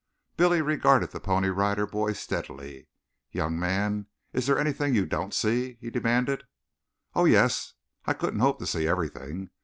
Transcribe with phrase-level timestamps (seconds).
[0.35, 2.87] Billy regarded the Pony Rider Boy steadily.
[3.29, 6.43] "Young man, is there anything you don't see?" he demanded.
[7.13, 7.73] "Oh, yes,
[8.05, 9.51] I couldn't hope to see everything.